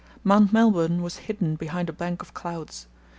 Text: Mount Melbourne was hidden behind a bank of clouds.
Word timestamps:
Mount 0.23 0.51
Melbourne 0.51 1.03
was 1.03 1.17
hidden 1.29 1.55
behind 1.55 1.87
a 1.87 1.93
bank 1.93 2.23
of 2.23 2.33
clouds. 2.33 2.87